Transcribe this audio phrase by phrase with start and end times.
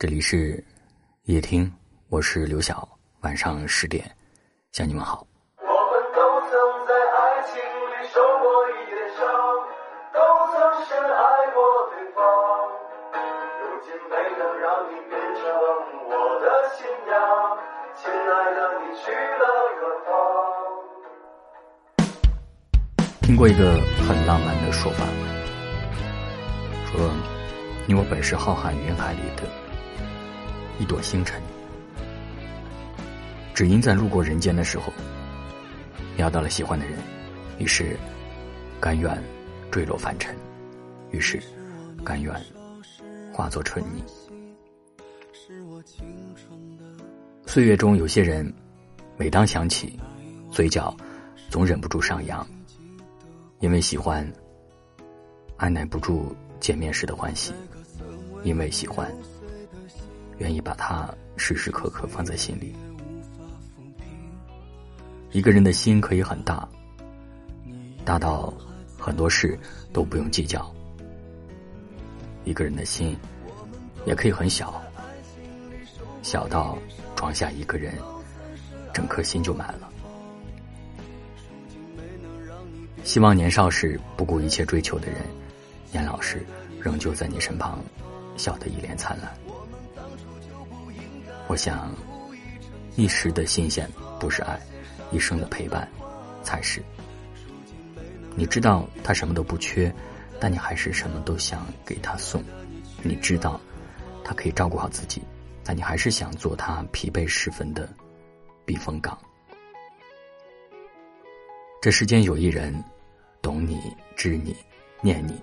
[0.00, 0.64] 这里是
[1.24, 1.70] 夜听，
[2.08, 2.88] 我是刘晓。
[3.20, 4.10] 晚上十点，
[4.72, 5.26] 向你们好。
[5.58, 6.56] 我们都曾
[6.88, 9.20] 在爱情里受过一点伤，
[10.14, 10.18] 都
[10.52, 10.56] 曾
[10.88, 11.60] 深爱过
[11.92, 12.24] 对方。
[13.60, 15.44] 如今没能让你变成
[16.08, 16.10] 我
[16.40, 16.48] 的
[16.78, 17.20] 新娘，
[17.94, 19.44] 亲爱的，你去了
[19.76, 20.08] 远方？
[23.20, 23.76] 听过一个
[24.08, 25.04] 很浪漫的说法，
[26.90, 27.04] 说
[27.86, 29.42] 你我本是浩瀚云海里的
[30.80, 31.40] 一朵星辰。
[33.54, 34.90] 只因在路过人间的时候，
[36.16, 36.98] 瞄到了喜欢的人，
[37.58, 37.98] 于是
[38.80, 39.22] 甘愿
[39.70, 40.34] 坠落凡尘，
[41.10, 41.38] 于是
[42.02, 42.34] 甘愿
[43.30, 44.02] 化作春泥。
[47.46, 48.50] 岁月中有些人，
[49.18, 50.00] 每当想起，
[50.50, 50.96] 嘴角
[51.50, 52.46] 总忍不住上扬，
[53.58, 54.26] 因为喜欢，
[55.58, 57.52] 按耐不住见面时的欢喜，
[58.44, 59.12] 因为喜欢，
[60.40, 62.74] 愿意把它时时刻刻放在心里。
[65.30, 66.68] 一个人的心可以很大，
[68.04, 68.52] 大到
[68.98, 69.56] 很多事
[69.92, 70.60] 都不用计较；
[72.44, 73.16] 一个人的心
[74.06, 74.82] 也可以很小，
[76.22, 76.76] 小到
[77.14, 77.94] 装下一个人，
[78.92, 79.88] 整颗心就满了。
[83.04, 85.18] 希望年少时不顾一切追求的人，
[85.92, 86.44] 年老时
[86.80, 87.78] 仍旧在你身旁，
[88.36, 89.32] 笑得一脸灿烂。
[91.50, 91.92] 我想，
[92.94, 94.56] 一时的新鲜不是爱。
[95.10, 95.88] 一生的陪伴，
[96.44, 96.80] 才是。
[98.36, 99.92] 你知道他什么都不缺，
[100.38, 102.40] 但你还是什么都想给他送。
[103.02, 103.60] 你知道
[104.22, 105.20] 他可以照顾好自己，
[105.64, 107.92] 但你还是想做他疲惫时分的
[108.64, 109.18] 避风港。
[111.82, 112.72] 这世间有一人，
[113.42, 114.54] 懂你、知你、
[115.02, 115.34] 念你，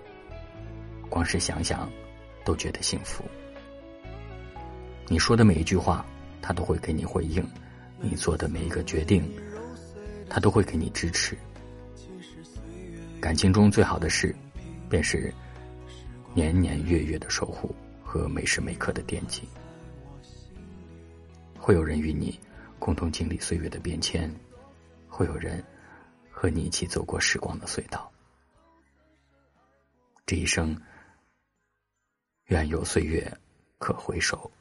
[1.09, 1.91] 光是想想，
[2.45, 3.25] 都觉得幸福。
[5.09, 6.05] 你说的每一句话，
[6.41, 7.43] 他都会给你回应；
[7.99, 9.23] 你做的每一个决定。
[10.29, 11.37] 他都会给你支持。
[13.21, 14.35] 感情中最好的事，
[14.89, 15.33] 便是
[16.33, 17.73] 年年月月的守护
[18.03, 19.47] 和每时每刻的惦记。
[21.57, 22.37] 会有人与你
[22.77, 24.29] 共同经历岁月的变迁，
[25.07, 25.63] 会有人
[26.29, 28.11] 和你一起走过时光的隧道。
[30.25, 30.77] 这一生，
[32.47, 33.25] 愿有岁月
[33.77, 34.51] 可回首，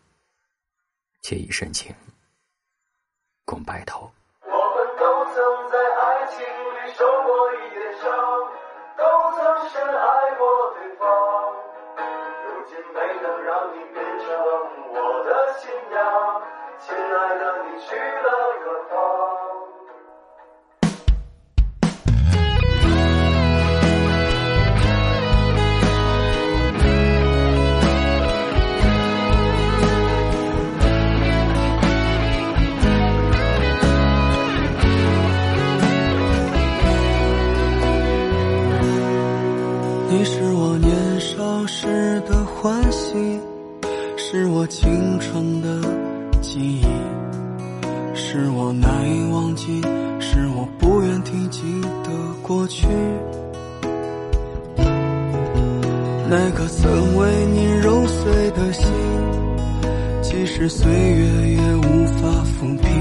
[1.28, 1.92] 且以深情
[3.44, 4.08] 共白头。
[4.42, 8.06] 我们都曾在爱情里受过一点伤，
[8.96, 9.02] 都
[9.34, 11.02] 曾深爱过对方。
[12.46, 14.26] 如今没能让你变成
[14.94, 16.42] 我的新娘，
[16.78, 18.45] 亲爱的，你去了
[40.08, 43.40] 你是我年少时的欢喜，
[44.16, 45.80] 是我青春的
[46.40, 46.86] 记忆，
[48.14, 49.82] 是我难以忘记，
[50.20, 52.10] 是我不愿提及的
[52.42, 52.86] 过去。
[56.28, 58.86] 那颗曾为你揉碎的心，
[60.22, 62.95] 即使岁月也无法抚平，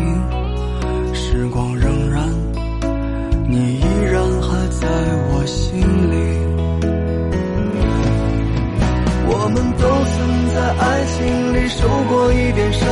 [11.78, 12.88] 受过一点伤，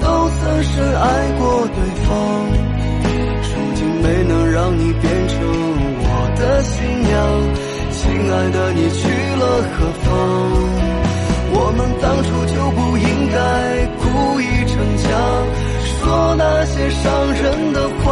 [0.00, 1.06] 都曾深爱
[1.38, 2.08] 过对方。
[3.42, 5.36] 如今没能让你变成
[6.00, 7.16] 我的新娘，
[7.90, 7.98] 亲
[8.32, 9.02] 爱的，你去
[9.36, 9.42] 了
[9.74, 10.06] 何方？
[11.50, 13.36] 我们当初就不应该
[13.98, 14.04] 故
[14.40, 15.06] 意逞强，
[15.82, 17.04] 说那些伤
[17.34, 18.06] 人的话。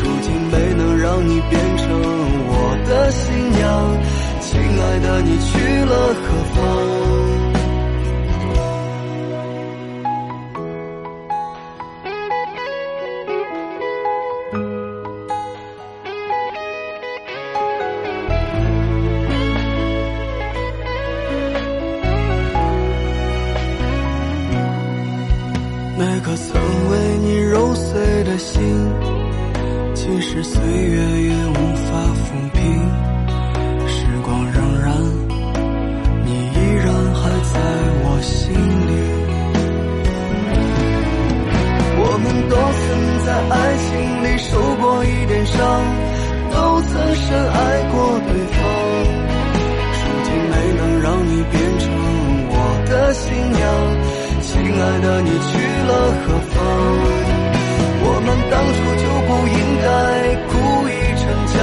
[0.00, 1.84] 如今没能让你变成
[2.48, 2.52] 我
[2.88, 3.62] 的新娘，
[4.40, 5.50] 亲爱的，你去
[5.84, 6.58] 了何方？
[26.00, 26.54] 那颗曾
[26.90, 28.62] 为你揉碎的心，
[29.94, 33.07] 即使岁月也无法抚平，
[54.78, 55.58] 亲爱的，你去
[55.88, 55.90] 了
[56.22, 56.56] 何方？
[58.00, 59.90] 我们当初就不应该
[60.46, 60.54] 故
[60.86, 61.58] 意逞强，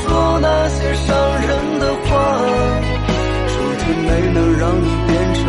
[0.40, 1.12] 那些伤
[1.42, 2.08] 人的话。
[3.52, 5.44] 如今没能让你变成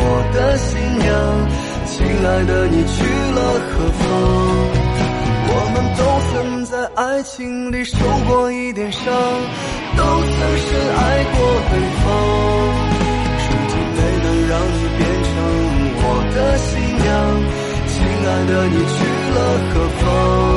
[0.32, 1.12] 的新娘，
[1.92, 1.92] 亲
[2.24, 3.38] 爱的，你去了
[3.68, 4.08] 何方？
[5.46, 6.00] 我们都
[6.32, 9.04] 曾在爱情里受过一点伤，
[9.94, 11.36] 都曾深爱过
[11.68, 12.02] 对方。
[13.44, 15.03] 如今没能让你
[18.46, 19.04] 的，你去
[19.34, 19.38] 了
[19.72, 20.53] 何方？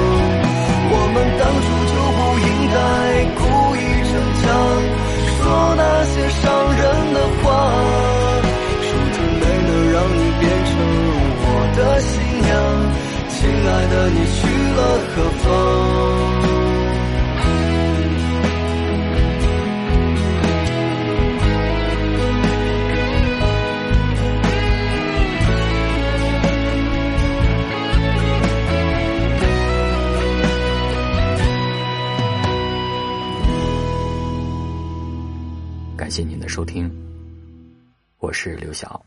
[36.07, 36.89] 感谢您的收听，
[38.19, 39.05] 我是刘晓。